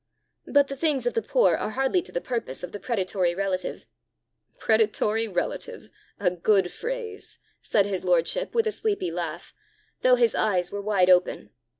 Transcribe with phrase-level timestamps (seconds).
[0.47, 3.85] But the things of the poor are hardly to the purpose of the predatory relative."
[4.57, 9.53] "'Predatory relative!' a good phrase!" said his lordship, with a sleepy laugh,
[10.01, 11.51] though his eyes were wide open.